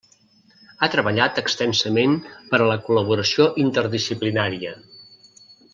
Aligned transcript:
Ha 0.79 0.87
treballat 0.95 1.41
extensament 1.41 2.17
per 2.53 2.61
a 2.63 2.69
la 2.71 2.79
col·laboració 2.89 3.47
interdisciplinària. 3.67 4.77